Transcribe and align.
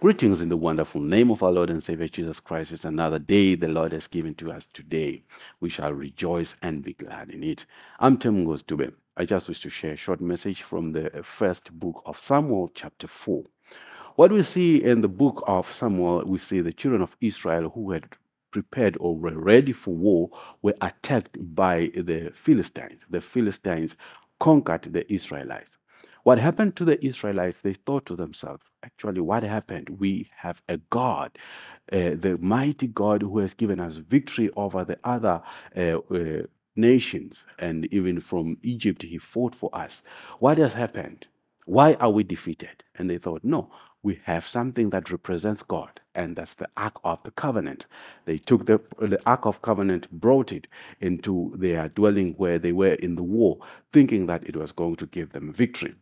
Greetings 0.00 0.40
in 0.40 0.48
the 0.48 0.56
wonderful 0.56 1.00
name 1.00 1.28
of 1.28 1.42
our 1.42 1.50
Lord 1.50 1.70
and 1.70 1.82
Savior 1.82 2.06
Jesus 2.06 2.38
Christ. 2.38 2.70
It's 2.70 2.84
another 2.84 3.18
day 3.18 3.56
the 3.56 3.66
Lord 3.66 3.90
has 3.90 4.06
given 4.06 4.32
to 4.36 4.52
us 4.52 4.64
today. 4.72 5.24
We 5.58 5.70
shall 5.70 5.92
rejoice 5.92 6.54
and 6.62 6.84
be 6.84 6.92
glad 6.92 7.30
in 7.30 7.42
it. 7.42 7.66
I'm 7.98 8.16
Tim 8.16 8.46
Dube. 8.46 8.92
I 9.16 9.24
just 9.24 9.48
wish 9.48 9.58
to 9.58 9.68
share 9.68 9.94
a 9.94 9.96
short 9.96 10.20
message 10.20 10.62
from 10.62 10.92
the 10.92 11.10
first 11.24 11.72
book 11.72 12.00
of 12.06 12.20
Samuel, 12.20 12.70
chapter 12.72 13.08
4. 13.08 13.42
What 14.14 14.30
we 14.30 14.44
see 14.44 14.84
in 14.84 15.00
the 15.00 15.08
book 15.08 15.42
of 15.48 15.72
Samuel, 15.72 16.22
we 16.24 16.38
see 16.38 16.60
the 16.60 16.72
children 16.72 17.02
of 17.02 17.16
Israel 17.20 17.70
who 17.70 17.90
had 17.90 18.06
prepared 18.52 18.96
or 19.00 19.16
were 19.16 19.36
ready 19.36 19.72
for 19.72 19.96
war 19.96 20.30
were 20.62 20.76
attacked 20.80 21.38
by 21.56 21.90
the 21.96 22.30
Philistines. 22.36 23.00
The 23.10 23.20
Philistines 23.20 23.96
conquered 24.38 24.92
the 24.92 25.12
Israelites. 25.12 25.77
What 26.28 26.36
happened 26.36 26.76
to 26.76 26.84
the 26.84 27.02
Israelites? 27.02 27.62
They 27.62 27.72
thought 27.72 28.04
to 28.04 28.14
themselves, 28.14 28.62
actually, 28.82 29.22
what 29.22 29.42
happened? 29.42 29.88
We 29.88 30.28
have 30.36 30.60
a 30.68 30.76
God, 30.90 31.38
uh, 31.90 32.16
the 32.20 32.36
mighty 32.38 32.88
God 32.88 33.22
who 33.22 33.38
has 33.38 33.54
given 33.54 33.80
us 33.80 33.96
victory 33.96 34.50
over 34.54 34.84
the 34.84 34.98
other 35.04 35.40
uh, 35.74 35.80
uh, 35.80 36.42
nations, 36.76 37.46
and 37.58 37.86
even 37.94 38.20
from 38.20 38.58
Egypt, 38.62 39.04
he 39.04 39.16
fought 39.16 39.54
for 39.54 39.74
us. 39.74 40.02
What 40.38 40.58
has 40.58 40.74
happened? 40.74 41.28
Why 41.64 41.94
are 41.94 42.10
we 42.10 42.24
defeated? 42.24 42.84
And 42.96 43.08
they 43.08 43.16
thought, 43.16 43.42
no, 43.42 43.70
we 44.02 44.20
have 44.24 44.46
something 44.46 44.90
that 44.90 45.10
represents 45.10 45.62
God, 45.62 45.98
and 46.14 46.36
that's 46.36 46.52
the 46.52 46.68
Ark 46.76 47.00
of 47.04 47.22
the 47.22 47.30
Covenant. 47.30 47.86
They 48.26 48.36
took 48.36 48.66
the, 48.66 48.82
the 48.98 49.18
Ark 49.24 49.46
of 49.46 49.62
Covenant, 49.62 50.10
brought 50.10 50.52
it 50.52 50.66
into 51.00 51.54
their 51.56 51.88
dwelling 51.88 52.34
where 52.36 52.58
they 52.58 52.72
were 52.72 52.96
in 52.96 53.14
the 53.14 53.22
war, 53.22 53.60
thinking 53.94 54.26
that 54.26 54.46
it 54.46 54.56
was 54.56 54.72
going 54.72 54.96
to 54.96 55.06
give 55.06 55.32
them 55.32 55.54
victory 55.54 55.94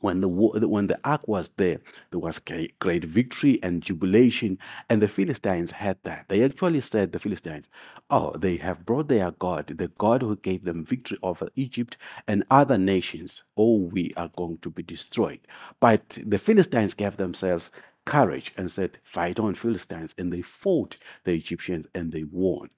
when 0.00 0.20
the 0.20 0.28
when 0.28 0.86
the 0.86 1.00
ark 1.04 1.26
was 1.26 1.50
there, 1.56 1.80
there 2.10 2.20
was 2.20 2.38
great 2.38 3.04
victory 3.04 3.58
and 3.62 3.82
jubilation, 3.82 4.58
and 4.88 5.02
the 5.02 5.08
Philistines 5.08 5.72
had 5.72 5.98
that. 6.04 6.26
They 6.28 6.44
actually 6.44 6.80
said 6.82 7.10
the 7.12 7.18
Philistines, 7.18 7.68
"Oh, 8.08 8.36
they 8.36 8.56
have 8.58 8.86
brought 8.86 9.08
their 9.08 9.32
God, 9.32 9.66
the 9.66 9.88
God 9.88 10.22
who 10.22 10.36
gave 10.36 10.64
them 10.64 10.84
victory 10.84 11.18
over 11.22 11.48
Egypt 11.56 11.96
and 12.28 12.44
other 12.50 12.78
nations. 12.78 13.42
Oh, 13.56 13.76
we 13.78 14.12
are 14.16 14.30
going 14.36 14.58
to 14.58 14.70
be 14.70 14.84
destroyed." 14.84 15.40
But 15.80 16.18
the 16.24 16.38
Philistines 16.38 16.94
gave 16.94 17.16
themselves 17.16 17.72
courage 18.04 18.52
and 18.56 18.70
said, 18.70 18.98
"Fight 19.02 19.40
on, 19.40 19.54
Philistines!" 19.54 20.14
And 20.16 20.32
they 20.32 20.42
fought 20.42 20.96
the 21.24 21.32
Egyptians 21.32 21.86
and 21.94 22.12
they 22.12 22.24
won. 22.24 22.70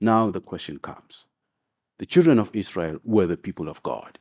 Now 0.00 0.30
the 0.30 0.40
question 0.40 0.78
comes: 0.78 1.26
the 1.98 2.06
children 2.06 2.38
of 2.38 2.54
Israel 2.54 2.98
were 3.04 3.26
the 3.26 3.36
people 3.36 3.68
of 3.68 3.82
God 3.82 4.18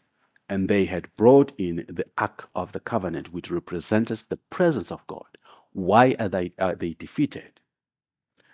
and 0.51 0.67
they 0.67 0.83
had 0.83 1.07
brought 1.15 1.53
in 1.57 1.85
the 1.87 2.05
Ark 2.17 2.49
of 2.53 2.73
the 2.73 2.81
Covenant, 2.81 3.31
which 3.31 3.49
represented 3.49 4.21
the 4.27 4.35
presence 4.35 4.91
of 4.91 5.07
God. 5.07 5.37
Why 5.71 6.13
are 6.19 6.27
they, 6.27 6.51
are 6.59 6.75
they 6.75 6.93
defeated? 6.93 7.61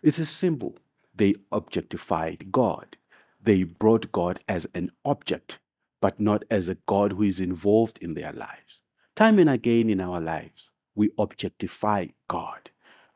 It 0.04 0.20
is 0.20 0.30
simple. 0.30 0.78
They 1.16 1.34
objectified 1.52 2.52
God. 2.52 2.98
They 3.42 3.64
brought 3.64 4.12
God 4.12 4.40
as 4.48 4.68
an 4.76 4.92
object, 5.06 5.58
but 6.00 6.20
not 6.20 6.44
as 6.52 6.70
a 6.70 6.78
God 6.86 7.14
who 7.14 7.24
is 7.24 7.40
involved 7.40 7.98
in 8.00 8.14
their 8.14 8.32
lives. 8.32 8.82
Time 9.16 9.40
and 9.40 9.50
again 9.50 9.90
in 9.90 10.00
our 10.00 10.22
lives, 10.22 10.70
we 10.94 11.10
objectify 11.18 12.06
God. 12.28 12.70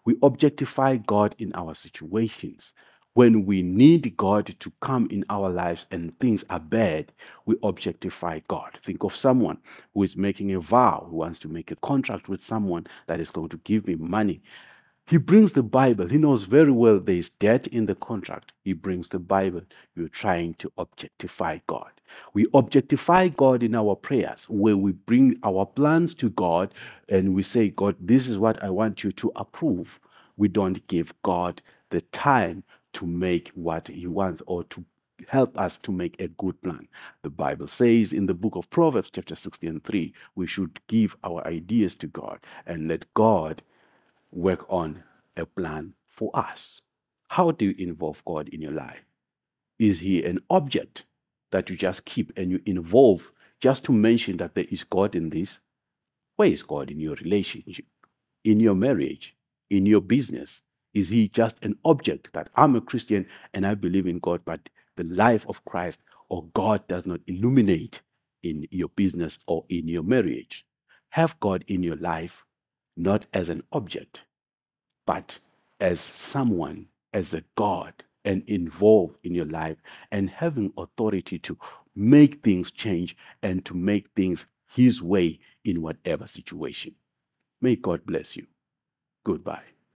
We 0.05 0.15
objectify 0.23 0.95
God 0.95 1.35
in 1.37 1.53
our 1.53 1.75
situations. 1.75 2.73
When 3.14 3.45
we 3.45 3.62
need 3.62 4.16
God 4.16 4.56
to 4.59 4.72
come 4.81 5.08
in 5.12 5.26
our 5.30 5.50
lives 5.50 5.86
and 5.92 6.17
things 6.20 6.45
are 6.50 6.62
bad, 6.62 7.12
we 7.45 7.58
objectify 7.62 8.40
God. 8.48 8.80
Think 8.84 9.04
of 9.04 9.14
someone 9.14 9.58
who 9.94 10.04
is 10.04 10.16
making 10.16 10.54
a 10.54 10.62
vow, 10.62 11.08
who 11.09 11.17
wants 11.17 11.38
to 11.39 11.50
make 11.50 11.72
a 11.72 11.76
contract 11.78 12.30
with 12.30 12.42
someone 12.42 12.88
that 13.08 13.20
is 13.20 13.30
going 13.30 13.50
to 13.50 13.58
give 13.66 13.86
him 13.86 14.09
money. 14.09 14.42
He 15.08 15.17
brings 15.17 15.52
the 15.52 15.64
Bible. 15.64 16.08
He 16.08 16.17
knows 16.17 16.44
very 16.44 16.72
well 16.72 17.02
there 17.02 17.16
is 17.16 17.30
debt 17.30 17.67
in 17.67 17.86
the 17.86 17.95
contract. 17.95 18.54
He 18.64 18.72
brings 18.72 19.09
the 19.09 19.20
Bible. 19.20 19.64
You're 19.94 20.08
trying 20.08 20.54
to 20.56 20.72
objectify 20.78 21.60
God. 21.67 21.92
We 22.33 22.48
objectify 22.54 23.27
God 23.30 23.61
in 23.61 23.76
our 23.76 23.95
prayers, 23.95 24.45
where 24.48 24.77
we 24.77 24.94
bring 24.94 25.38
our 25.44 25.66
plans 25.66 26.16
to 26.16 26.30
God 26.30 26.73
and 27.10 27.36
we 27.36 27.44
say, 27.44 27.70
God, 27.70 27.98
this 28.00 28.30
is 28.30 28.38
what 28.38 28.64
I 28.64 28.70
want 28.70 29.04
you 29.04 29.11
to 29.14 29.33
approve. 29.36 30.00
We 30.38 30.48
don't 30.48 30.86
give 30.88 31.14
God 31.23 31.61
the 31.89 32.02
time 32.02 32.64
to 32.93 33.05
make 33.05 33.49
what 33.55 33.87
he 33.87 34.07
wants 34.07 34.41
or 34.45 34.63
to 34.65 34.83
help 35.27 35.57
us 35.57 35.77
to 35.79 35.91
make 35.91 36.19
a 36.19 36.27
good 36.29 36.61
plan. 36.61 36.87
The 37.21 37.29
Bible 37.29 37.67
says 37.67 38.13
in 38.13 38.25
the 38.25 38.33
book 38.33 38.55
of 38.55 38.69
Proverbs, 38.69 39.09
chapter 39.11 39.35
16 39.35 39.69
and 39.69 39.83
3, 39.83 40.13
we 40.35 40.47
should 40.47 40.79
give 40.87 41.15
our 41.23 41.45
ideas 41.47 41.95
to 41.95 42.07
God 42.07 42.39
and 42.65 42.87
let 42.87 43.11
God 43.13 43.61
work 44.31 44.65
on 44.69 45.03
a 45.37 45.45
plan 45.45 45.93
for 46.07 46.31
us. 46.33 46.81
How 47.27 47.52
do 47.52 47.65
you 47.65 47.75
involve 47.77 48.23
God 48.25 48.49
in 48.49 48.61
your 48.61 48.71
life? 48.71 49.05
Is 49.79 49.99
he 49.99 50.23
an 50.23 50.39
object 50.49 51.05
that 51.52 51.69
you 51.69 51.75
just 51.75 52.05
keep 52.05 52.31
and 52.37 52.52
you 52.52 52.61
involve 52.65 53.31
just 53.59 53.83
to 53.85 53.91
mention 53.91 54.37
that 54.37 54.55
there 54.55 54.65
is 54.69 54.83
God 54.83 55.15
in 55.15 55.29
this? 55.29 55.59
Where 56.35 56.49
is 56.49 56.63
God 56.63 56.89
in 56.91 56.99
your 56.99 57.15
relationship, 57.15 57.85
in 58.43 58.59
your 58.59 58.75
marriage, 58.75 59.35
in 59.69 59.85
your 59.85 60.02
business, 60.02 60.61
is 60.93 61.09
he 61.09 61.29
just 61.29 61.57
an 61.63 61.77
object 61.85 62.29
that 62.33 62.49
I'm 62.55 62.75
a 62.75 62.81
Christian 62.81 63.25
and 63.53 63.65
I 63.65 63.75
believe 63.75 64.07
in 64.07 64.19
God, 64.19 64.41
but 64.45 64.59
the 64.97 65.03
life 65.05 65.45
of 65.47 65.63
Christ 65.65 65.99
or 66.29 66.45
God 66.53 66.87
does 66.87 67.05
not 67.05 67.21
illuminate 67.27 68.02
in 68.43 68.67
your 68.71 68.89
business 68.89 69.37
or 69.47 69.65
in 69.69 69.87
your 69.87 70.03
marriage? 70.03 70.65
Have 71.09 71.39
God 71.39 71.63
in 71.67 71.83
your 71.83 71.97
life 71.97 72.45
not 72.97 73.25
as 73.33 73.49
an 73.49 73.63
object, 73.71 74.25
but 75.05 75.39
as 75.79 75.99
someone, 75.99 76.87
as 77.13 77.33
a 77.33 77.43
God, 77.55 77.93
and 78.25 78.43
involved 78.47 79.17
in 79.23 79.33
your 79.33 79.45
life 79.45 79.77
and 80.11 80.29
having 80.29 80.71
authority 80.77 81.39
to 81.39 81.58
make 81.95 82.43
things 82.43 82.71
change 82.71 83.17
and 83.41 83.65
to 83.65 83.73
make 83.73 84.08
things 84.15 84.45
His 84.67 85.02
way 85.02 85.39
in 85.65 85.81
whatever 85.81 86.27
situation. 86.27 86.95
May 87.61 87.75
God 87.75 88.05
bless 88.05 88.35
you. 88.35 88.45
Goodbye. 89.23 89.63